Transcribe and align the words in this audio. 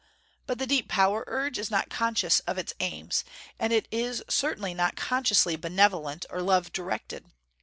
But 0.47 0.57
the 0.57 0.65
deep 0.65 0.87
power 0.87 1.23
urge 1.27 1.59
is 1.59 1.69
not 1.69 1.91
conscious 1.91 2.39
of 2.47 2.57
its 2.57 2.73
aims: 2.79 3.23
and 3.59 3.71
it 3.71 3.87
is 3.91 4.23
certainly 4.27 4.73
not 4.73 4.95
consciously 4.95 5.55
benevolent 5.55 6.25
or 6.31 6.41
love 6.41 6.73
directed. 6.73 7.25